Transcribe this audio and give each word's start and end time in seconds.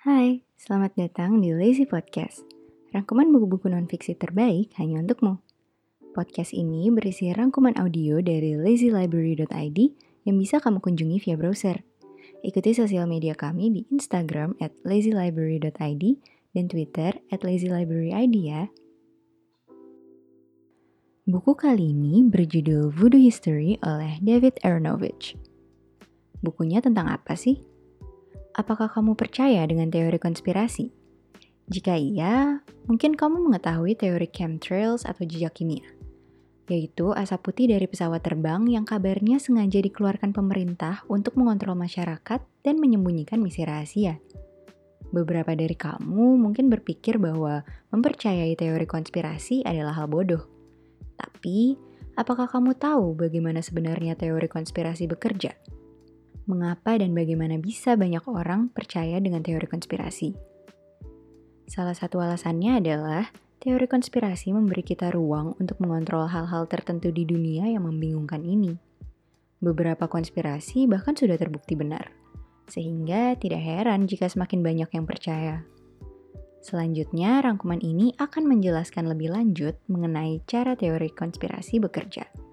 Hai, 0.00 0.40
selamat 0.56 0.96
datang 0.96 1.44
di 1.44 1.52
Lazy 1.52 1.84
Podcast. 1.84 2.40
Rangkuman 2.88 3.36
buku-buku 3.36 3.68
non-fiksi 3.68 4.16
terbaik 4.16 4.72
hanya 4.80 5.04
untukmu. 5.04 5.44
Podcast 6.16 6.56
ini 6.56 6.88
berisi 6.88 7.28
rangkuman 7.28 7.76
audio 7.76 8.16
dari 8.24 8.56
lazylibrary.id 8.56 9.78
yang 10.24 10.36
bisa 10.40 10.56
kamu 10.56 10.80
kunjungi 10.80 11.20
via 11.20 11.36
browser. 11.36 11.84
Ikuti 12.40 12.72
sosial 12.72 13.04
media 13.04 13.36
kami 13.36 13.68
di 13.68 13.80
Instagram 13.92 14.56
at 14.56 14.72
lazylibrary.id 14.88 16.04
dan 16.56 16.64
Twitter 16.64 17.20
at 17.28 17.44
lazylibraryid 17.44 18.32
ya. 18.40 18.72
Buku 21.28 21.52
kali 21.52 21.92
ini 21.92 22.24
berjudul 22.24 22.88
Voodoo 22.88 23.20
History 23.20 23.76
oleh 23.84 24.16
David 24.24 24.64
Aronovich. 24.64 25.36
Bukunya 26.40 26.80
tentang 26.80 27.12
apa 27.12 27.36
sih? 27.36 27.69
Apakah 28.50 28.90
kamu 28.90 29.14
percaya 29.14 29.62
dengan 29.62 29.94
teori 29.94 30.18
konspirasi? 30.18 30.90
Jika 31.70 31.94
iya, 31.94 32.58
mungkin 32.90 33.14
kamu 33.14 33.46
mengetahui 33.46 33.94
teori 33.94 34.26
chemtrails 34.26 35.06
atau 35.06 35.22
jejak 35.22 35.54
kimia, 35.54 35.86
yaitu 36.66 37.14
asap 37.14 37.46
putih 37.46 37.70
dari 37.70 37.86
pesawat 37.86 38.26
terbang 38.26 38.66
yang 38.66 38.82
kabarnya 38.82 39.38
sengaja 39.38 39.78
dikeluarkan 39.78 40.34
pemerintah 40.34 41.06
untuk 41.06 41.38
mengontrol 41.38 41.78
masyarakat 41.78 42.42
dan 42.66 42.74
menyembunyikan 42.82 43.38
misi 43.38 43.62
rahasia. 43.62 44.18
Beberapa 45.14 45.54
dari 45.54 45.78
kamu 45.78 46.34
mungkin 46.34 46.66
berpikir 46.74 47.22
bahwa 47.22 47.62
mempercayai 47.94 48.58
teori 48.58 48.86
konspirasi 48.90 49.62
adalah 49.62 49.94
hal 49.94 50.10
bodoh. 50.10 50.42
Tapi, 51.14 51.78
apakah 52.18 52.50
kamu 52.50 52.74
tahu 52.74 53.14
bagaimana 53.14 53.62
sebenarnya 53.62 54.18
teori 54.18 54.50
konspirasi 54.50 55.06
bekerja? 55.06 55.54
Mengapa 56.48 56.96
dan 56.96 57.12
bagaimana 57.12 57.60
bisa 57.60 57.96
banyak 57.96 58.24
orang 58.28 58.70
percaya 58.72 59.20
dengan 59.20 59.44
teori 59.44 59.66
konspirasi. 59.68 60.32
Salah 61.68 61.94
satu 61.94 62.18
alasannya 62.18 62.82
adalah 62.82 63.30
teori 63.62 63.86
konspirasi 63.86 64.50
memberi 64.50 64.82
kita 64.82 65.12
ruang 65.12 65.54
untuk 65.60 65.78
mengontrol 65.78 66.26
hal-hal 66.26 66.66
tertentu 66.66 67.12
di 67.12 67.28
dunia 67.28 67.68
yang 67.68 67.86
membingungkan 67.86 68.42
ini. 68.42 68.74
Beberapa 69.60 70.08
konspirasi 70.08 70.88
bahkan 70.88 71.12
sudah 71.12 71.36
terbukti 71.36 71.76
benar, 71.76 72.10
sehingga 72.66 73.36
tidak 73.36 73.60
heran 73.60 74.08
jika 74.08 74.26
semakin 74.26 74.64
banyak 74.64 74.90
yang 74.90 75.04
percaya. 75.04 75.62
Selanjutnya, 76.60 77.40
rangkuman 77.40 77.80
ini 77.80 78.12
akan 78.20 78.44
menjelaskan 78.44 79.08
lebih 79.08 79.32
lanjut 79.32 79.76
mengenai 79.88 80.44
cara 80.44 80.76
teori 80.76 81.08
konspirasi 81.12 81.80
bekerja 81.80 82.49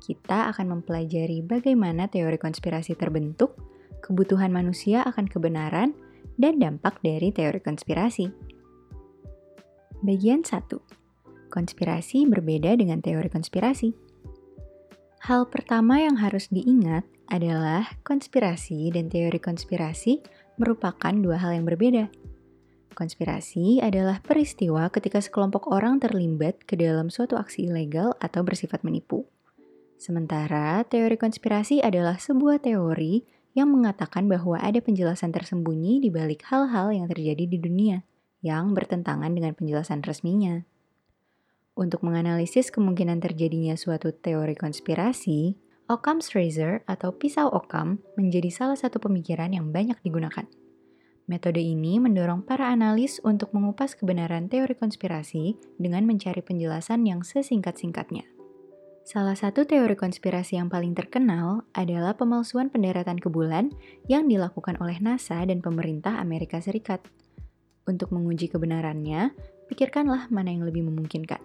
kita 0.00 0.50
akan 0.50 0.80
mempelajari 0.80 1.44
bagaimana 1.44 2.08
teori 2.08 2.40
konspirasi 2.40 2.96
terbentuk, 2.96 3.54
kebutuhan 4.00 4.50
manusia 4.50 5.04
akan 5.04 5.28
kebenaran, 5.28 5.92
dan 6.40 6.56
dampak 6.56 7.04
dari 7.04 7.30
teori 7.30 7.60
konspirasi. 7.60 8.32
Bagian 10.00 10.40
1. 10.40 11.52
Konspirasi 11.52 12.24
berbeda 12.24 12.72
dengan 12.80 13.04
teori 13.04 13.28
konspirasi. 13.28 13.92
Hal 15.20 15.52
pertama 15.52 16.00
yang 16.00 16.16
harus 16.16 16.48
diingat 16.48 17.04
adalah 17.28 17.84
konspirasi 18.00 18.88
dan 18.88 19.12
teori 19.12 19.36
konspirasi 19.36 20.24
merupakan 20.56 21.12
dua 21.12 21.36
hal 21.36 21.60
yang 21.60 21.68
berbeda. 21.68 22.08
Konspirasi 22.96 23.84
adalah 23.84 24.24
peristiwa 24.24 24.88
ketika 24.88 25.20
sekelompok 25.20 25.68
orang 25.68 26.00
terlibat 26.00 26.64
ke 26.64 26.74
dalam 26.74 27.12
suatu 27.12 27.36
aksi 27.36 27.68
ilegal 27.68 28.16
atau 28.18 28.40
bersifat 28.40 28.80
menipu. 28.80 29.28
Sementara 30.00 30.80
teori 30.88 31.20
konspirasi 31.20 31.84
adalah 31.84 32.16
sebuah 32.16 32.64
teori 32.64 33.20
yang 33.52 33.68
mengatakan 33.68 34.32
bahwa 34.32 34.56
ada 34.56 34.80
penjelasan 34.80 35.28
tersembunyi 35.28 36.00
di 36.00 36.08
balik 36.08 36.48
hal-hal 36.48 36.88
yang 36.88 37.04
terjadi 37.04 37.44
di 37.44 37.60
dunia 37.60 38.00
yang 38.40 38.72
bertentangan 38.72 39.28
dengan 39.28 39.52
penjelasan 39.52 40.00
resminya. 40.00 40.64
Untuk 41.76 42.00
menganalisis 42.00 42.72
kemungkinan 42.72 43.20
terjadinya 43.20 43.76
suatu 43.76 44.08
teori 44.16 44.56
konspirasi, 44.56 45.60
Occam's 45.92 46.32
razor 46.32 46.80
atau 46.88 47.12
pisau 47.12 47.52
Occam 47.52 48.00
menjadi 48.16 48.48
salah 48.48 48.80
satu 48.80 49.04
pemikiran 49.04 49.52
yang 49.52 49.68
banyak 49.68 50.00
digunakan. 50.00 50.48
Metode 51.28 51.60
ini 51.60 52.00
mendorong 52.00 52.40
para 52.40 52.72
analis 52.72 53.20
untuk 53.20 53.52
mengupas 53.52 53.92
kebenaran 53.92 54.48
teori 54.48 54.72
konspirasi 54.72 55.60
dengan 55.76 56.08
mencari 56.08 56.40
penjelasan 56.40 57.04
yang 57.04 57.20
sesingkat-singkatnya. 57.20 58.39
Salah 59.00 59.34
satu 59.34 59.64
teori 59.64 59.96
konspirasi 59.96 60.60
yang 60.60 60.68
paling 60.68 60.92
terkenal 60.92 61.64
adalah 61.72 62.14
pemalsuan 62.14 62.68
pendaratan 62.68 63.16
ke 63.16 63.32
bulan 63.32 63.72
yang 64.06 64.28
dilakukan 64.28 64.76
oleh 64.78 65.00
NASA 65.00 65.40
dan 65.42 65.64
pemerintah 65.64 66.20
Amerika 66.20 66.60
Serikat. 66.60 67.00
Untuk 67.88 68.12
menguji 68.12 68.52
kebenarannya, 68.52 69.32
pikirkanlah 69.72 70.28
mana 70.28 70.52
yang 70.52 70.68
lebih 70.68 70.86
memungkinkan. 70.86 71.40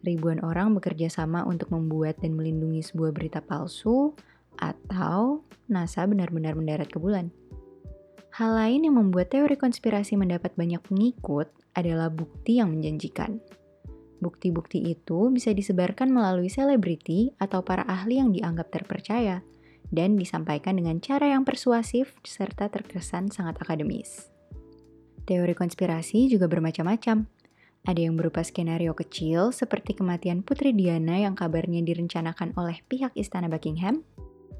Ribuan 0.00 0.40
orang 0.40 0.72
bekerja 0.72 1.12
sama 1.12 1.44
untuk 1.44 1.68
membuat 1.68 2.16
dan 2.24 2.32
melindungi 2.32 2.80
sebuah 2.80 3.12
berita 3.12 3.44
palsu, 3.44 4.16
atau 4.56 5.44
NASA 5.68 6.04
benar-benar 6.08 6.56
mendarat 6.56 6.88
ke 6.88 6.96
bulan. 6.96 7.28
Hal 8.30 8.56
lain 8.56 8.88
yang 8.88 8.96
membuat 8.96 9.32
teori 9.34 9.58
konspirasi 9.58 10.16
mendapat 10.16 10.56
banyak 10.56 10.80
pengikut 10.86 11.50
adalah 11.76 12.08
bukti 12.08 12.58
yang 12.62 12.72
menjanjikan. 12.72 13.42
Bukti-bukti 14.20 14.84
itu 14.84 15.32
bisa 15.32 15.56
disebarkan 15.56 16.12
melalui 16.12 16.52
selebriti 16.52 17.32
atau 17.40 17.64
para 17.64 17.88
ahli 17.88 18.20
yang 18.20 18.36
dianggap 18.36 18.68
terpercaya 18.68 19.40
dan 19.88 20.14
disampaikan 20.14 20.76
dengan 20.76 21.00
cara 21.00 21.32
yang 21.32 21.42
persuasif 21.42 22.14
serta 22.22 22.68
terkesan 22.68 23.32
sangat 23.32 23.56
akademis. 23.58 24.30
Teori 25.24 25.56
konspirasi 25.56 26.28
juga 26.28 26.46
bermacam-macam. 26.52 27.26
Ada 27.80 28.00
yang 28.00 28.20
berupa 28.20 28.44
skenario 28.44 28.92
kecil 28.92 29.56
seperti 29.56 29.96
kematian 29.96 30.44
Putri 30.44 30.76
Diana 30.76 31.16
yang 31.16 31.32
kabarnya 31.32 31.80
direncanakan 31.80 32.52
oleh 32.60 32.84
pihak 32.92 33.16
Istana 33.16 33.48
Buckingham. 33.48 34.04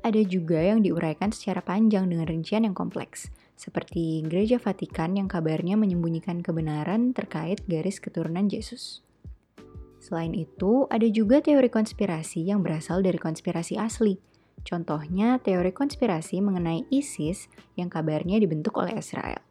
Ada 0.01 0.25
juga 0.25 0.57
yang 0.57 0.81
diuraikan 0.81 1.29
secara 1.29 1.61
panjang 1.61 2.09
dengan 2.09 2.25
rincian 2.25 2.65
yang 2.65 2.73
kompleks, 2.73 3.29
seperti 3.61 4.25
Gereja 4.25 4.57
Vatikan 4.57 5.13
yang 5.21 5.29
kabarnya 5.29 5.77
menyembunyikan 5.77 6.41
kebenaran 6.41 7.13
terkait 7.13 7.61
garis 7.69 8.01
keturunan 8.01 8.49
Yesus. 8.49 9.05
Selain 10.01 10.33
itu, 10.33 10.89
ada 10.89 11.05
juga 11.13 11.45
teori 11.45 11.69
konspirasi 11.69 12.41
yang 12.49 12.65
berasal 12.65 13.05
dari 13.05 13.21
konspirasi 13.21 13.77
asli. 13.77 14.17
Contohnya, 14.65 15.37
teori 15.37 15.77
konspirasi 15.77 16.41
mengenai 16.41 16.89
ISIS 16.89 17.53
yang 17.77 17.93
kabarnya 17.93 18.41
dibentuk 18.41 18.81
oleh 18.81 18.97
Israel. 18.97 19.45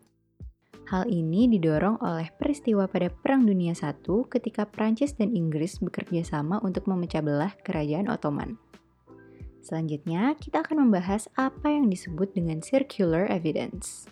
Hal 0.90 1.06
ini 1.06 1.46
didorong 1.46 2.02
oleh 2.02 2.34
peristiwa 2.34 2.90
pada 2.90 3.14
Perang 3.14 3.46
Dunia 3.46 3.78
I 3.78 3.94
ketika 4.26 4.66
Prancis 4.66 5.14
dan 5.14 5.38
Inggris 5.38 5.78
bekerja 5.78 6.26
sama 6.26 6.58
untuk 6.66 6.90
memecah 6.90 7.22
belah 7.22 7.54
Kerajaan 7.62 8.10
Ottoman. 8.10 8.58
Selanjutnya, 9.62 10.34
kita 10.34 10.66
akan 10.66 10.90
membahas 10.90 11.30
apa 11.38 11.70
yang 11.70 11.94
disebut 11.94 12.34
dengan 12.34 12.66
circular 12.66 13.30
evidence. 13.30 14.10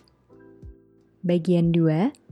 Bagian 1.26 1.74
2, 1.74 2.27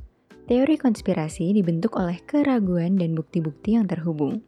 Teori 0.46 0.78
konspirasi 0.78 1.58
dibentuk 1.58 1.98
oleh 1.98 2.22
keraguan 2.22 2.94
dan 2.94 3.18
bukti-bukti 3.18 3.74
yang 3.74 3.90
terhubung. 3.90 4.46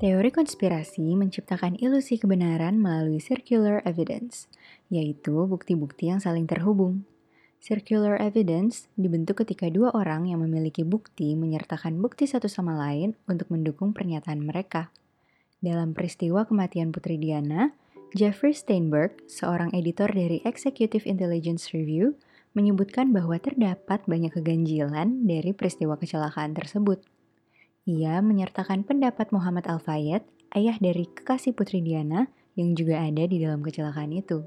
Teori 0.00 0.32
konspirasi 0.32 1.04
menciptakan 1.20 1.76
ilusi 1.76 2.16
kebenaran 2.16 2.80
melalui 2.80 3.20
circular 3.20 3.84
evidence, 3.84 4.48
yaitu 4.88 5.36
bukti-bukti 5.44 6.08
yang 6.08 6.16
saling 6.16 6.48
terhubung. 6.48 7.04
Circular 7.60 8.16
evidence 8.16 8.88
dibentuk 8.96 9.44
ketika 9.44 9.68
dua 9.68 9.92
orang 9.92 10.32
yang 10.32 10.40
memiliki 10.40 10.80
bukti 10.80 11.36
menyertakan 11.36 12.00
bukti 12.00 12.24
satu 12.24 12.48
sama 12.48 12.72
lain 12.72 13.12
untuk 13.28 13.52
mendukung 13.52 13.92
pernyataan 13.92 14.40
mereka. 14.40 14.88
Dalam 15.60 15.92
peristiwa 15.92 16.48
kematian 16.48 16.88
Putri 16.88 17.20
Diana, 17.20 17.76
Jeffrey 18.16 18.56
Steinberg, 18.56 19.28
seorang 19.28 19.76
editor 19.76 20.08
dari 20.08 20.40
Executive 20.40 21.04
Intelligence 21.04 21.76
Review, 21.76 22.16
menyebutkan 22.54 23.10
bahwa 23.10 23.34
terdapat 23.42 24.06
banyak 24.06 24.30
keganjilan 24.30 25.26
dari 25.26 25.50
peristiwa 25.50 25.98
kecelakaan 25.98 26.54
tersebut. 26.54 27.02
Ia 27.84 28.22
menyertakan 28.24 28.86
pendapat 28.86 29.34
Muhammad 29.34 29.68
Al-Fayed, 29.68 30.24
ayah 30.56 30.76
dari 30.80 31.04
kekasih 31.10 31.52
Putri 31.52 31.82
Diana, 31.84 32.30
yang 32.54 32.78
juga 32.78 33.02
ada 33.02 33.26
di 33.26 33.42
dalam 33.42 33.60
kecelakaan 33.60 34.14
itu. 34.14 34.46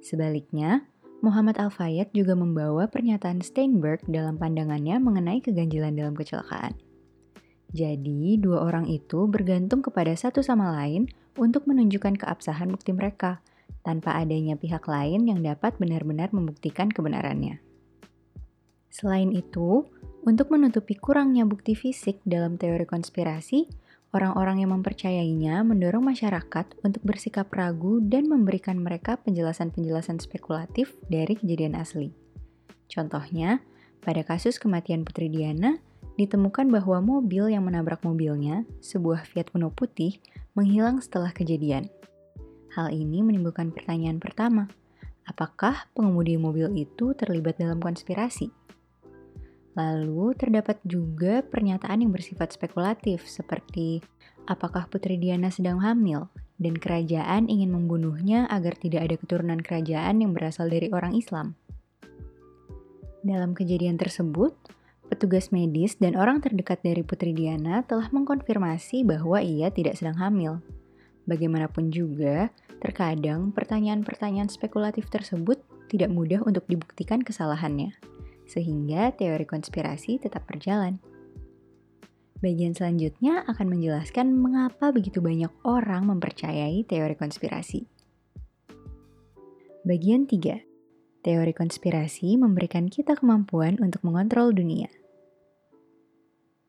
Sebaliknya, 0.00 0.88
Muhammad 1.20 1.60
Al-Fayed 1.60 2.16
juga 2.16 2.32
membawa 2.32 2.88
pernyataan 2.88 3.44
Steinberg 3.44 4.02
dalam 4.08 4.40
pandangannya 4.40 4.96
mengenai 4.98 5.44
keganjilan 5.44 5.92
dalam 5.94 6.16
kecelakaan. 6.16 6.74
Jadi, 7.76 8.40
dua 8.40 8.64
orang 8.64 8.88
itu 8.88 9.28
bergantung 9.28 9.84
kepada 9.84 10.16
satu 10.16 10.40
sama 10.40 10.72
lain 10.72 11.12
untuk 11.36 11.68
menunjukkan 11.68 12.16
keabsahan 12.16 12.72
bukti 12.72 12.96
mereka– 12.96 13.38
tanpa 13.88 14.20
adanya 14.20 14.60
pihak 14.60 14.84
lain 14.84 15.24
yang 15.24 15.40
dapat 15.40 15.80
benar-benar 15.80 16.28
membuktikan 16.36 16.92
kebenarannya. 16.92 17.64
Selain 18.92 19.32
itu, 19.32 19.88
untuk 20.28 20.52
menutupi 20.52 20.92
kurangnya 20.92 21.48
bukti 21.48 21.72
fisik 21.72 22.20
dalam 22.28 22.60
teori 22.60 22.84
konspirasi, 22.84 23.64
orang-orang 24.12 24.60
yang 24.60 24.76
mempercayainya 24.76 25.64
mendorong 25.64 26.04
masyarakat 26.04 26.76
untuk 26.84 27.00
bersikap 27.00 27.48
ragu 27.48 28.04
dan 28.04 28.28
memberikan 28.28 28.76
mereka 28.76 29.16
penjelasan-penjelasan 29.24 30.20
spekulatif 30.20 31.00
dari 31.08 31.32
kejadian 31.40 31.80
asli. 31.80 32.12
Contohnya, 32.92 33.64
pada 34.04 34.20
kasus 34.20 34.60
kematian 34.60 35.08
Putri 35.08 35.32
Diana, 35.32 35.80
ditemukan 36.16 36.68
bahwa 36.72 36.98
mobil 37.00 37.52
yang 37.52 37.64
menabrak 37.68 38.02
mobilnya, 38.02 38.66
sebuah 38.80 39.28
Fiat 39.28 39.54
Uno 39.54 39.70
putih, 39.70 40.18
menghilang 40.58 40.98
setelah 40.98 41.30
kejadian. 41.30 41.86
Hal 42.78 42.94
ini 42.94 43.26
menimbulkan 43.26 43.74
pertanyaan 43.74 44.22
pertama, 44.22 44.70
apakah 45.26 45.90
pengemudi 45.98 46.38
mobil 46.38 46.70
itu 46.78 47.10
terlibat 47.10 47.58
dalam 47.58 47.82
konspirasi? 47.82 48.54
Lalu 49.74 50.38
terdapat 50.38 50.78
juga 50.86 51.42
pernyataan 51.42 52.06
yang 52.06 52.14
bersifat 52.14 52.54
spekulatif 52.54 53.26
seperti 53.26 53.98
apakah 54.46 54.86
Putri 54.86 55.18
Diana 55.18 55.50
sedang 55.50 55.82
hamil 55.82 56.30
dan 56.62 56.78
kerajaan 56.78 57.50
ingin 57.50 57.74
membunuhnya 57.74 58.46
agar 58.46 58.78
tidak 58.78 59.10
ada 59.10 59.18
keturunan 59.18 59.58
kerajaan 59.58 60.22
yang 60.22 60.30
berasal 60.30 60.70
dari 60.70 60.86
orang 60.94 61.18
Islam. 61.18 61.58
Dalam 63.26 63.58
kejadian 63.58 63.98
tersebut, 63.98 64.54
petugas 65.10 65.50
medis 65.50 65.98
dan 65.98 66.14
orang 66.14 66.38
terdekat 66.38 66.78
dari 66.86 67.02
Putri 67.02 67.34
Diana 67.34 67.82
telah 67.82 68.06
mengkonfirmasi 68.14 69.02
bahwa 69.02 69.42
ia 69.42 69.66
tidak 69.74 69.98
sedang 69.98 70.14
hamil. 70.22 70.62
Bagaimanapun 71.28 71.92
juga, 71.92 72.48
terkadang 72.80 73.52
pertanyaan-pertanyaan 73.52 74.48
spekulatif 74.48 75.12
tersebut 75.12 75.60
tidak 75.92 76.08
mudah 76.08 76.40
untuk 76.48 76.64
dibuktikan 76.64 77.20
kesalahannya 77.20 77.92
sehingga 78.48 79.12
teori 79.12 79.44
konspirasi 79.44 80.24
tetap 80.24 80.48
berjalan. 80.48 80.96
Bagian 82.40 82.72
selanjutnya 82.72 83.44
akan 83.44 83.76
menjelaskan 83.76 84.32
mengapa 84.32 84.88
begitu 84.88 85.20
banyak 85.20 85.52
orang 85.68 86.08
mempercayai 86.08 86.86
teori 86.88 87.12
konspirasi. 87.18 87.84
Bagian 89.84 90.24
3. 90.24 90.64
Teori 91.18 91.52
konspirasi 91.52 92.38
memberikan 92.40 92.88
kita 92.88 93.18
kemampuan 93.18 93.76
untuk 93.82 94.00
mengontrol 94.06 94.54
dunia. 94.54 94.88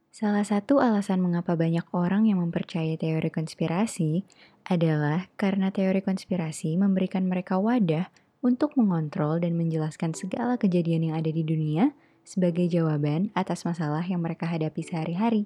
Salah 0.09 0.41
satu 0.41 0.81
alasan 0.81 1.21
mengapa 1.21 1.53
banyak 1.53 1.85
orang 1.93 2.25
yang 2.25 2.41
mempercayai 2.41 2.97
teori 2.97 3.29
konspirasi 3.29 4.25
adalah 4.65 5.29
karena 5.37 5.69
teori 5.69 6.01
konspirasi 6.01 6.73
memberikan 6.81 7.29
mereka 7.29 7.61
wadah 7.61 8.09
untuk 8.41 8.73
mengontrol 8.73 9.37
dan 9.37 9.53
menjelaskan 9.53 10.17
segala 10.17 10.57
kejadian 10.57 11.13
yang 11.13 11.15
ada 11.21 11.29
di 11.29 11.45
dunia 11.45 11.93
sebagai 12.25 12.65
jawaban 12.65 13.29
atas 13.37 13.69
masalah 13.69 14.01
yang 14.01 14.25
mereka 14.25 14.49
hadapi 14.49 14.81
sehari-hari. 14.81 15.45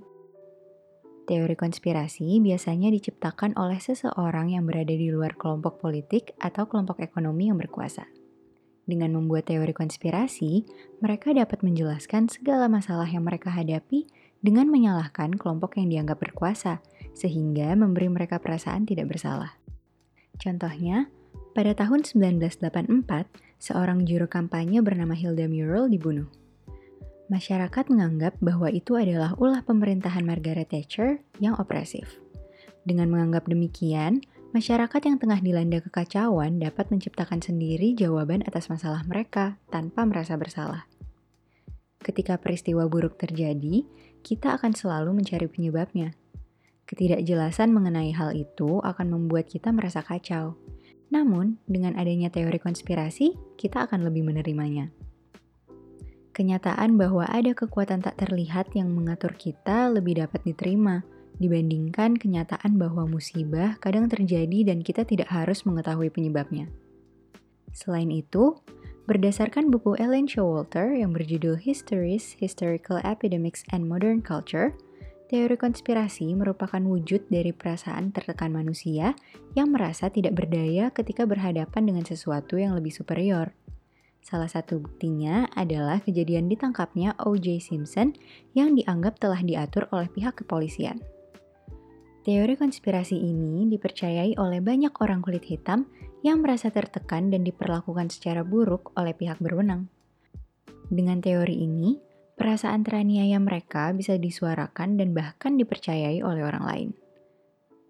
Teori 1.27 1.55
konspirasi 1.59 2.39
biasanya 2.39 2.87
diciptakan 2.87 3.59
oleh 3.59 3.83
seseorang 3.83 4.55
yang 4.55 4.63
berada 4.63 4.95
di 4.95 5.11
luar 5.11 5.35
kelompok 5.35 5.83
politik 5.83 6.35
atau 6.39 6.71
kelompok 6.71 7.03
ekonomi 7.03 7.51
yang 7.51 7.59
berkuasa. 7.59 8.07
Dengan 8.83 9.15
membuat 9.15 9.47
teori 9.47 9.71
konspirasi, 9.71 10.67
mereka 10.99 11.31
dapat 11.31 11.63
menjelaskan 11.63 12.27
segala 12.27 12.67
masalah 12.67 13.07
yang 13.07 13.23
mereka 13.23 13.47
hadapi 13.47 14.11
dengan 14.43 14.67
menyalahkan 14.67 15.39
kelompok 15.39 15.79
yang 15.79 15.87
dianggap 15.87 16.19
berkuasa, 16.19 16.83
sehingga 17.15 17.71
memberi 17.79 18.11
mereka 18.11 18.43
perasaan 18.43 18.83
tidak 18.83 19.15
bersalah. 19.15 19.55
Contohnya, 20.35 21.07
pada 21.55 21.71
tahun 21.71 22.03
1984, 22.03 22.59
seorang 23.63 24.03
juru 24.03 24.27
kampanye 24.27 24.83
bernama 24.83 25.15
Hilda 25.15 25.47
Murrell 25.47 25.87
dibunuh. 25.87 26.27
Masyarakat 27.31 27.87
menganggap 27.87 28.35
bahwa 28.43 28.67
itu 28.67 28.99
adalah 28.99 29.31
ulah 29.39 29.63
pemerintahan 29.63 30.27
Margaret 30.27 30.67
Thatcher 30.67 31.23
yang 31.39 31.55
opresif. 31.55 32.19
Dengan 32.83 33.07
menganggap 33.07 33.47
demikian, 33.47 34.19
masyarakat 34.51 35.01
yang 35.07 35.15
tengah 35.15 35.39
dilanda 35.39 35.79
kekacauan 35.79 36.59
dapat 36.59 36.91
menciptakan 36.91 37.39
sendiri 37.39 37.95
jawaban 37.95 38.43
atas 38.43 38.67
masalah 38.67 39.07
mereka 39.07 39.55
tanpa 39.71 40.03
merasa 40.03 40.35
bersalah. 40.35 40.83
Ketika 42.03 42.35
peristiwa 42.35 42.83
buruk 42.91 43.15
terjadi, 43.15 43.87
kita 44.23 44.55
akan 44.55 44.71
selalu 44.71 45.11
mencari 45.19 45.45
penyebabnya. 45.51 46.15
Ketidakjelasan 46.87 47.75
mengenai 47.75 48.15
hal 48.15 48.31
itu 48.31 48.79
akan 48.79 49.07
membuat 49.11 49.51
kita 49.51 49.75
merasa 49.75 49.99
kacau, 49.99 50.55
namun, 51.13 51.61
dengan 51.69 51.93
adanya 51.93 52.33
teori 52.33 52.57
konspirasi, 52.57 53.37
kita 53.53 53.85
akan 53.85 54.01
lebih 54.09 54.25
menerimanya. 54.25 54.89
Kenyataan 56.33 56.97
bahwa 56.97 57.29
ada 57.29 57.53
kekuatan 57.53 58.01
tak 58.01 58.17
terlihat 58.17 58.73
yang 58.73 58.89
mengatur 58.89 59.37
kita 59.37 59.93
lebih 59.93 60.25
dapat 60.25 60.41
diterima 60.41 61.05
dibandingkan 61.37 62.17
kenyataan 62.17 62.81
bahwa 62.81 63.05
musibah 63.05 63.77
kadang 63.77 64.09
terjadi 64.09 64.73
dan 64.73 64.81
kita 64.81 65.05
tidak 65.05 65.29
harus 65.29 65.61
mengetahui 65.69 66.09
penyebabnya. 66.09 66.65
Selain 67.69 68.09
itu, 68.09 68.57
berdasarkan 69.03 69.67
buku 69.67 69.99
Ellen 69.99 70.29
Showalter 70.29 70.95
yang 70.95 71.11
berjudul 71.11 71.59
Histories, 71.59 72.39
Historical 72.39 73.03
Epidemics 73.03 73.67
and 73.75 73.83
Modern 73.87 74.23
Culture, 74.23 74.71
Teori 75.33 75.57
konspirasi 75.57 76.29
merupakan 76.37 76.77
wujud 76.77 77.25
dari 77.25 77.49
perasaan 77.49 78.13
tertekan 78.13 78.53
manusia 78.53 79.17
yang 79.57 79.73
merasa 79.73 80.13
tidak 80.13 80.37
berdaya 80.37 80.93
ketika 80.93 81.25
berhadapan 81.25 81.89
dengan 81.89 82.05
sesuatu 82.05 82.61
yang 82.61 82.77
lebih 82.77 82.93
superior. 82.93 83.49
Salah 84.21 84.47
satu 84.47 84.77
buktinya 84.77 85.49
adalah 85.57 85.99
kejadian 86.05 86.47
ditangkapnya 86.53 87.17
O.J. 87.17 87.65
Simpson 87.65 88.13
yang 88.53 88.77
dianggap 88.77 89.17
telah 89.17 89.41
diatur 89.41 89.89
oleh 89.89 90.05
pihak 90.07 90.37
kepolisian. 90.45 91.01
Teori 92.23 92.55
konspirasi 92.55 93.19
ini 93.19 93.67
dipercayai 93.67 94.39
oleh 94.39 94.63
banyak 94.63 94.95
orang 95.03 95.19
kulit 95.19 95.43
hitam 95.43 95.89
yang 96.23 96.39
merasa 96.39 96.71
tertekan 96.71 97.29
dan 97.29 97.43
diperlakukan 97.43 98.07
secara 98.07 98.47
buruk 98.47 98.95
oleh 98.95 99.11
pihak 99.11 99.43
berwenang. 99.43 99.91
Dengan 100.87 101.19
teori 101.19 101.67
ini, 101.67 101.99
perasaan 102.39 102.87
teraniaya 102.87 103.37
mereka 103.43 103.91
bisa 103.91 104.15
disuarakan 104.15 104.95
dan 104.95 105.11
bahkan 105.11 105.59
dipercayai 105.59 106.23
oleh 106.23 106.41
orang 106.47 106.65
lain. 106.65 106.89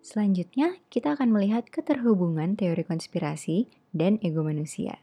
Selanjutnya, 0.03 0.83
kita 0.91 1.15
akan 1.15 1.31
melihat 1.31 1.63
keterhubungan 1.71 2.59
teori 2.59 2.83
konspirasi 2.83 3.71
dan 3.95 4.19
ego 4.19 4.43
manusia. 4.43 4.99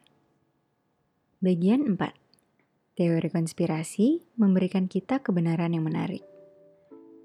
Bagian 1.41 1.97
4. 1.97 1.97
Teori 3.01 3.29
konspirasi 3.33 4.37
memberikan 4.37 4.93
kita 4.93 5.25
kebenaran 5.25 5.73
yang 5.73 5.89
menarik. 5.89 6.21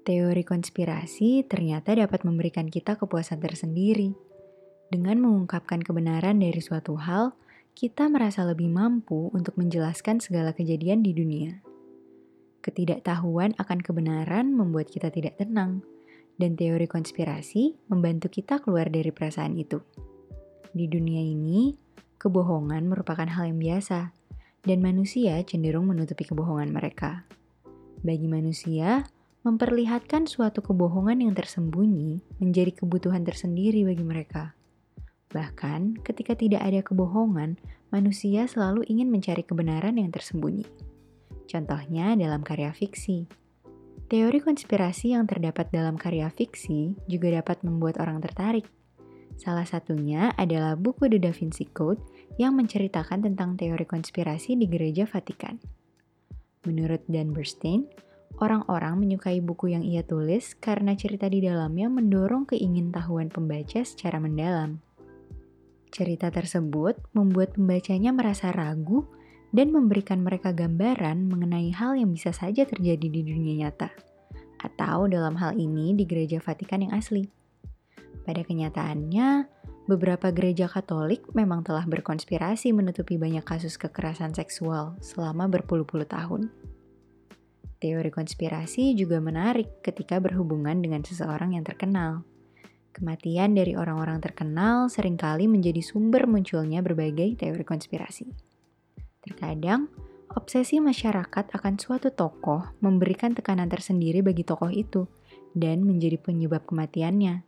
Teori 0.08 0.40
konspirasi 0.40 1.44
ternyata 1.44 1.92
dapat 1.92 2.24
memberikan 2.24 2.72
kita 2.72 2.96
kepuasan 2.96 3.44
tersendiri. 3.44 4.25
Dengan 4.86 5.18
mengungkapkan 5.18 5.82
kebenaran 5.82 6.38
dari 6.38 6.62
suatu 6.62 6.94
hal, 6.94 7.34
kita 7.74 8.06
merasa 8.06 8.46
lebih 8.46 8.70
mampu 8.70 9.34
untuk 9.34 9.58
menjelaskan 9.58 10.22
segala 10.22 10.54
kejadian 10.54 11.02
di 11.02 11.10
dunia. 11.10 11.58
Ketidaktahuan 12.62 13.58
akan 13.58 13.78
kebenaran 13.82 14.54
membuat 14.54 14.86
kita 14.86 15.10
tidak 15.10 15.42
tenang, 15.42 15.82
dan 16.38 16.54
teori 16.54 16.86
konspirasi 16.86 17.74
membantu 17.90 18.30
kita 18.30 18.62
keluar 18.62 18.86
dari 18.86 19.10
perasaan 19.10 19.58
itu. 19.58 19.82
Di 20.70 20.86
dunia 20.86 21.20
ini, 21.20 21.74
kebohongan 22.22 22.86
merupakan 22.86 23.26
hal 23.26 23.50
yang 23.50 23.58
biasa, 23.58 24.14
dan 24.62 24.78
manusia 24.82 25.42
cenderung 25.42 25.90
menutupi 25.90 26.22
kebohongan 26.22 26.70
mereka. 26.70 27.26
Bagi 28.06 28.30
manusia, 28.30 29.02
memperlihatkan 29.42 30.30
suatu 30.30 30.62
kebohongan 30.62 31.22
yang 31.26 31.34
tersembunyi 31.34 32.22
menjadi 32.42 32.70
kebutuhan 32.74 33.22
tersendiri 33.22 33.82
bagi 33.86 34.02
mereka. 34.06 34.54
Bahkan, 35.36 36.00
ketika 36.00 36.32
tidak 36.32 36.64
ada 36.64 36.80
kebohongan, 36.80 37.60
manusia 37.92 38.48
selalu 38.48 38.88
ingin 38.88 39.12
mencari 39.12 39.44
kebenaran 39.44 40.00
yang 40.00 40.08
tersembunyi. 40.08 40.64
Contohnya 41.44 42.16
dalam 42.16 42.40
karya 42.40 42.72
fiksi. 42.72 43.28
Teori 44.08 44.40
konspirasi 44.40 45.12
yang 45.12 45.28
terdapat 45.28 45.68
dalam 45.68 46.00
karya 46.00 46.32
fiksi 46.32 46.96
juga 47.04 47.36
dapat 47.36 47.60
membuat 47.68 48.00
orang 48.00 48.24
tertarik. 48.24 48.64
Salah 49.36 49.68
satunya 49.68 50.32
adalah 50.40 50.72
buku 50.72 51.12
The 51.12 51.20
Da 51.20 51.36
Vinci 51.36 51.68
Code 51.68 52.00
yang 52.40 52.56
menceritakan 52.56 53.28
tentang 53.28 53.60
teori 53.60 53.84
konspirasi 53.84 54.56
di 54.56 54.64
Gereja 54.64 55.04
Vatikan. 55.04 55.60
Menurut 56.64 57.04
Dan 57.04 57.36
Bernstein, 57.36 57.84
orang-orang 58.40 58.96
menyukai 58.96 59.44
buku 59.44 59.76
yang 59.76 59.84
ia 59.84 60.00
tulis 60.00 60.56
karena 60.56 60.96
cerita 60.96 61.28
di 61.28 61.44
dalamnya 61.44 61.92
mendorong 61.92 62.48
keingintahuan 62.48 63.28
pembaca 63.28 63.84
secara 63.84 64.16
mendalam. 64.16 64.85
Cerita 65.94 66.28
tersebut 66.28 66.98
membuat 67.16 67.54
pembacanya 67.54 68.12
merasa 68.12 68.52
ragu 68.52 69.06
dan 69.54 69.72
memberikan 69.72 70.20
mereka 70.20 70.52
gambaran 70.52 71.30
mengenai 71.30 71.72
hal 71.72 71.96
yang 71.96 72.12
bisa 72.12 72.34
saja 72.34 72.66
terjadi 72.68 73.06
di 73.08 73.20
dunia 73.24 73.64
nyata, 73.64 73.88
atau 74.60 75.06
dalam 75.08 75.38
hal 75.38 75.56
ini 75.56 75.96
di 75.96 76.04
Gereja 76.04 76.42
Vatikan 76.42 76.84
yang 76.84 76.92
asli. 76.92 77.24
Pada 78.26 78.42
kenyataannya, 78.42 79.46
beberapa 79.86 80.34
gereja 80.34 80.66
Katolik 80.66 81.30
memang 81.30 81.62
telah 81.62 81.86
berkonspirasi 81.86 82.74
menutupi 82.74 83.16
banyak 83.16 83.46
kasus 83.46 83.78
kekerasan 83.78 84.34
seksual 84.34 84.98
selama 84.98 85.46
berpuluh-puluh 85.46 86.10
tahun. 86.10 86.50
Teori 87.78 88.10
konspirasi 88.10 88.98
juga 88.98 89.22
menarik 89.22 89.80
ketika 89.86 90.18
berhubungan 90.18 90.82
dengan 90.82 91.06
seseorang 91.06 91.54
yang 91.54 91.62
terkenal. 91.62 92.26
Kematian 92.96 93.52
dari 93.52 93.76
orang-orang 93.76 94.24
terkenal 94.24 94.88
sering 94.88 95.20
kali 95.20 95.44
menjadi 95.44 95.84
sumber 95.84 96.24
munculnya 96.24 96.80
berbagai 96.80 97.36
teori 97.36 97.60
konspirasi. 97.60 98.32
Terkadang, 99.20 99.92
obsesi 100.32 100.80
masyarakat 100.80 101.52
akan 101.52 101.76
suatu 101.76 102.08
tokoh 102.08 102.72
memberikan 102.80 103.36
tekanan 103.36 103.68
tersendiri 103.68 104.24
bagi 104.24 104.48
tokoh 104.48 104.72
itu 104.72 105.04
dan 105.52 105.84
menjadi 105.84 106.16
penyebab 106.16 106.64
kematiannya. 106.64 107.44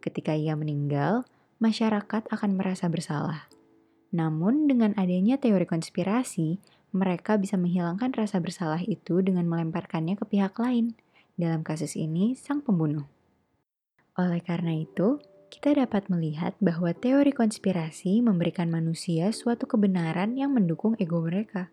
Ketika 0.00 0.32
ia 0.32 0.56
meninggal, 0.56 1.28
masyarakat 1.60 2.32
akan 2.32 2.50
merasa 2.56 2.88
bersalah. 2.88 3.52
Namun, 4.16 4.64
dengan 4.64 4.96
adanya 4.96 5.36
teori 5.36 5.68
konspirasi, 5.68 6.56
mereka 6.96 7.36
bisa 7.36 7.60
menghilangkan 7.60 8.16
rasa 8.16 8.40
bersalah 8.40 8.80
itu 8.80 9.20
dengan 9.20 9.44
melemparkannya 9.44 10.16
ke 10.16 10.24
pihak 10.24 10.56
lain. 10.56 10.96
Dalam 11.36 11.60
kasus 11.60 12.00
ini, 12.00 12.32
sang 12.32 12.64
pembunuh. 12.64 13.19
Oleh 14.20 14.44
karena 14.44 14.76
itu, 14.76 15.16
kita 15.48 15.72
dapat 15.72 16.12
melihat 16.12 16.52
bahwa 16.60 16.92
teori 16.92 17.32
konspirasi 17.32 18.20
memberikan 18.20 18.68
manusia 18.68 19.32
suatu 19.32 19.64
kebenaran 19.64 20.36
yang 20.36 20.52
mendukung 20.52 20.92
ego 21.00 21.24
mereka. 21.24 21.72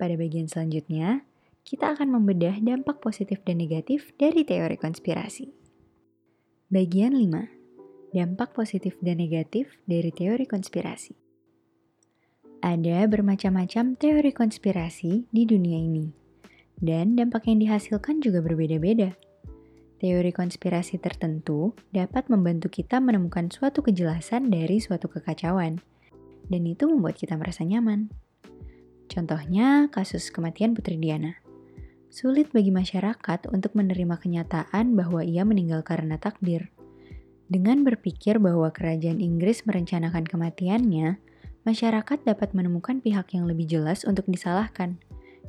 Pada 0.00 0.16
bagian 0.16 0.48
selanjutnya, 0.48 1.28
kita 1.60 1.92
akan 1.92 2.16
membedah 2.16 2.56
dampak 2.64 3.04
positif 3.04 3.44
dan 3.44 3.60
negatif 3.60 4.16
dari 4.16 4.48
teori 4.48 4.80
konspirasi. 4.80 5.52
Bagian 6.72 7.12
5. 7.12 8.16
Dampak 8.16 8.56
positif 8.56 8.96
dan 9.04 9.20
negatif 9.20 9.76
dari 9.84 10.08
teori 10.08 10.48
konspirasi. 10.48 11.12
Ada 12.64 13.04
bermacam-macam 13.12 14.00
teori 14.00 14.32
konspirasi 14.32 15.28
di 15.28 15.42
dunia 15.44 15.76
ini, 15.76 16.08
dan 16.80 17.12
dampak 17.12 17.44
yang 17.44 17.60
dihasilkan 17.60 18.24
juga 18.24 18.40
berbeda-beda. 18.40 19.12
Teori 19.96 20.28
konspirasi 20.28 21.00
tertentu 21.00 21.72
dapat 21.88 22.28
membantu 22.28 22.68
kita 22.68 23.00
menemukan 23.00 23.48
suatu 23.48 23.80
kejelasan 23.80 24.52
dari 24.52 24.76
suatu 24.76 25.08
kekacauan, 25.08 25.80
dan 26.52 26.62
itu 26.68 26.84
membuat 26.84 27.16
kita 27.16 27.32
merasa 27.40 27.64
nyaman. 27.64 28.12
Contohnya 29.08 29.88
kasus 29.88 30.28
kematian 30.28 30.76
Putri 30.76 31.00
Diana. 31.00 31.40
Sulit 32.12 32.52
bagi 32.52 32.68
masyarakat 32.68 33.48
untuk 33.48 33.72
menerima 33.72 34.20
kenyataan 34.20 34.92
bahwa 34.92 35.24
ia 35.24 35.48
meninggal 35.48 35.80
karena 35.80 36.20
takdir. 36.20 36.68
Dengan 37.48 37.80
berpikir 37.80 38.36
bahwa 38.36 38.68
kerajaan 38.74 39.22
Inggris 39.22 39.64
merencanakan 39.64 40.28
kematiannya, 40.28 41.16
masyarakat 41.64 42.18
dapat 42.26 42.52
menemukan 42.52 43.00
pihak 43.00 43.32
yang 43.32 43.48
lebih 43.48 43.64
jelas 43.64 44.04
untuk 44.04 44.28
disalahkan, 44.28 45.00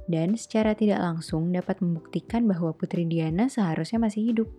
dan 0.07 0.39
secara 0.39 0.73
tidak 0.73 1.03
langsung 1.03 1.51
dapat 1.51 1.83
membuktikan 1.83 2.47
bahwa 2.47 2.71
Putri 2.73 3.03
Diana 3.05 3.51
seharusnya 3.51 3.99
masih 4.01 4.33
hidup. 4.33 4.49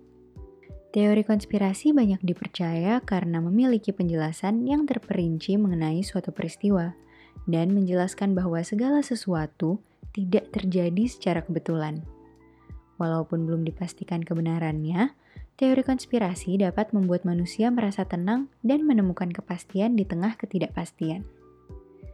Teori 0.88 1.20
konspirasi 1.20 1.92
banyak 1.92 2.24
dipercaya 2.24 3.00
karena 3.04 3.44
memiliki 3.44 3.92
penjelasan 3.92 4.64
yang 4.64 4.88
terperinci 4.88 5.60
mengenai 5.60 6.00
suatu 6.00 6.32
peristiwa 6.32 6.96
dan 7.44 7.76
menjelaskan 7.76 8.32
bahwa 8.32 8.60
segala 8.64 9.04
sesuatu 9.04 9.80
tidak 10.16 10.48
terjadi 10.52 11.04
secara 11.04 11.44
kebetulan. 11.44 12.04
Walaupun 12.96 13.44
belum 13.44 13.68
dipastikan 13.68 14.24
kebenarannya, 14.24 15.12
teori 15.60 15.82
konspirasi 15.84 16.56
dapat 16.56 16.96
membuat 16.96 17.28
manusia 17.28 17.68
merasa 17.68 18.08
tenang 18.08 18.48
dan 18.64 18.82
menemukan 18.88 19.28
kepastian 19.28 19.94
di 19.94 20.08
tengah 20.08 20.40
ketidakpastian. 20.40 21.22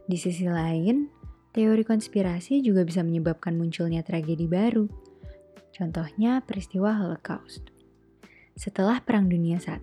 Di 0.05 0.17
sisi 0.21 0.45
lain, 0.45 1.09
teori 1.55 1.87
konspirasi 1.87 2.59
juga 2.59 2.83
bisa 2.83 2.99
menyebabkan 2.99 3.55
munculnya 3.55 4.03
tragedi 4.03 4.43
baru. 4.43 4.91
Contohnya 5.71 6.43
peristiwa 6.43 6.91
Holocaust. 6.91 7.71
Setelah 8.59 8.99
Perang 8.99 9.31
Dunia 9.31 9.63
I, 9.63 9.79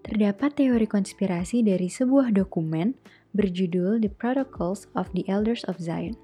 terdapat 0.00 0.56
teori 0.56 0.88
konspirasi 0.88 1.60
dari 1.60 1.92
sebuah 1.92 2.32
dokumen 2.32 2.96
berjudul 3.36 4.00
The 4.00 4.08
Protocols 4.08 4.88
of 4.96 5.12
the 5.12 5.28
Elders 5.28 5.64
of 5.68 5.76
Zion. 5.76 6.16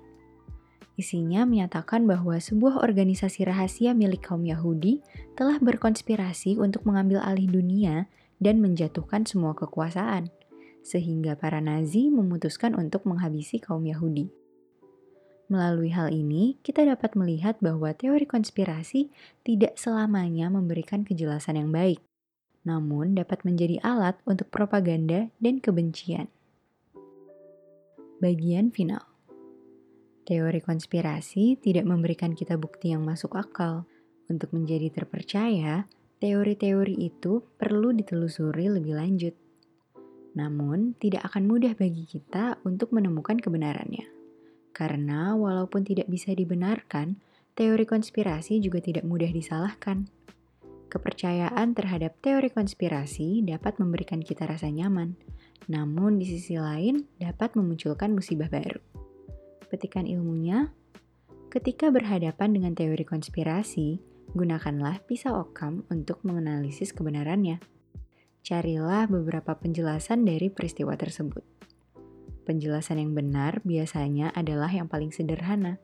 Isinya 1.01 1.49
menyatakan 1.49 2.05
bahwa 2.05 2.37
sebuah 2.37 2.85
organisasi 2.85 3.49
rahasia 3.49 3.97
milik 3.97 4.29
kaum 4.29 4.45
Yahudi 4.45 5.01
telah 5.33 5.57
berkonspirasi 5.57 6.61
untuk 6.61 6.85
mengambil 6.85 7.25
alih 7.25 7.49
dunia 7.49 8.09
dan 8.37 8.61
menjatuhkan 8.61 9.25
semua 9.25 9.57
kekuasaan, 9.57 10.29
sehingga 10.85 11.41
para 11.41 11.65
Nazi 11.65 12.13
memutuskan 12.13 12.77
untuk 12.77 13.09
menghabisi 13.09 13.57
kaum 13.61 13.89
Yahudi. 13.89 14.29
Melalui 15.51 15.91
hal 15.91 16.15
ini, 16.15 16.63
kita 16.63 16.87
dapat 16.87 17.19
melihat 17.19 17.59
bahwa 17.59 17.91
teori 17.91 18.23
konspirasi 18.23 19.11
tidak 19.43 19.75
selamanya 19.75 20.47
memberikan 20.47 21.03
kejelasan 21.03 21.59
yang 21.59 21.75
baik, 21.75 21.99
namun 22.63 23.19
dapat 23.19 23.43
menjadi 23.43 23.83
alat 23.83 24.15
untuk 24.31 24.47
propaganda 24.55 25.27
dan 25.43 25.59
kebencian. 25.59 26.31
Bagian 28.23 28.71
final. 28.71 29.03
Teori 30.23 30.63
konspirasi 30.63 31.59
tidak 31.59 31.83
memberikan 31.83 32.31
kita 32.39 32.55
bukti 32.55 32.95
yang 32.95 33.03
masuk 33.03 33.35
akal. 33.35 33.91
Untuk 34.31 34.55
menjadi 34.55 34.87
terpercaya, 34.95 35.91
teori-teori 36.23 36.95
itu 36.95 37.43
perlu 37.59 37.91
ditelusuri 37.91 38.71
lebih 38.71 38.95
lanjut. 38.95 39.35
Namun, 40.39 40.95
tidak 41.03 41.27
akan 41.27 41.51
mudah 41.51 41.75
bagi 41.75 42.07
kita 42.07 42.63
untuk 42.63 42.95
menemukan 42.95 43.43
kebenarannya. 43.43 44.20
Karena 44.71 45.35
walaupun 45.35 45.83
tidak 45.85 46.07
bisa 46.09 46.33
dibenarkan, 46.33 47.19
teori 47.59 47.85
konspirasi 47.85 48.63
juga 48.63 48.81
tidak 48.81 49.05
mudah 49.05 49.29
disalahkan. 49.29 50.09
Kepercayaan 50.91 51.77
terhadap 51.79 52.19
teori 52.19 52.51
konspirasi 52.51 53.47
dapat 53.47 53.79
memberikan 53.79 54.19
kita 54.19 54.47
rasa 54.49 54.67
nyaman, 54.73 55.15
namun 55.71 56.19
di 56.19 56.27
sisi 56.27 56.59
lain 56.59 57.07
dapat 57.21 57.55
memunculkan 57.55 58.11
musibah 58.11 58.51
baru. 58.51 58.83
Petikan 59.71 60.03
ilmunya, 60.11 60.75
ketika 61.47 61.95
berhadapan 61.95 62.51
dengan 62.51 62.75
teori 62.75 63.07
konspirasi, 63.07 64.03
gunakanlah 64.35 64.99
pisau 65.07 65.39
Occam 65.39 65.87
untuk 65.91 66.23
menganalisis 66.27 66.91
kebenarannya. 66.91 67.63
Carilah 68.43 69.07
beberapa 69.07 69.55
penjelasan 69.55 70.27
dari 70.27 70.51
peristiwa 70.51 70.99
tersebut. 70.99 71.45
Penjelasan 72.49 72.99
yang 72.99 73.13
benar 73.13 73.61
biasanya 73.63 74.33
adalah 74.33 74.73
yang 74.73 74.89
paling 74.89 75.13
sederhana. 75.13 75.77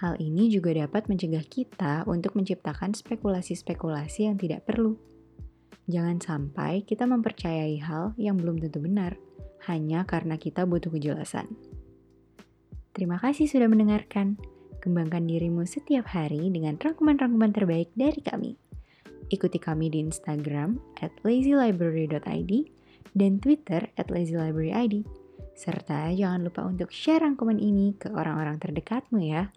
Hal 0.00 0.18
ini 0.18 0.50
juga 0.50 0.74
dapat 0.74 1.06
mencegah 1.06 1.44
kita 1.46 2.02
untuk 2.10 2.34
menciptakan 2.34 2.96
spekulasi-spekulasi 2.96 4.26
yang 4.26 4.36
tidak 4.36 4.66
perlu. 4.66 4.98
Jangan 5.86 6.18
sampai 6.18 6.82
kita 6.82 7.04
mempercayai 7.04 7.76
hal 7.84 8.16
yang 8.16 8.40
belum 8.40 8.58
tentu 8.58 8.80
benar 8.80 9.20
hanya 9.68 10.04
karena 10.04 10.36
kita 10.40 10.64
butuh 10.64 10.92
kejelasan. 10.92 11.48
Terima 12.94 13.20
kasih 13.20 13.48
sudah 13.48 13.68
mendengarkan. 13.68 14.36
Kembangkan 14.84 15.24
dirimu 15.24 15.64
setiap 15.64 16.12
hari 16.12 16.52
dengan 16.52 16.76
rangkuman-rangkuman 16.76 17.56
terbaik 17.56 17.88
dari 17.96 18.20
kami. 18.20 18.52
Ikuti 19.32 19.56
kami 19.56 19.88
di 19.88 20.04
Instagram 20.04 20.76
at 21.00 21.08
lazylibrary.id 21.24 22.52
dan 23.16 23.32
Twitter 23.40 23.88
at 23.96 24.12
lazylibraryid. 24.12 25.23
Serta 25.54 26.10
jangan 26.10 26.42
lupa 26.42 26.66
untuk 26.66 26.90
share 26.90 27.22
rangkuman 27.22 27.62
ini 27.62 27.94
ke 27.94 28.10
orang-orang 28.10 28.58
terdekatmu 28.58 29.22
ya. 29.22 29.54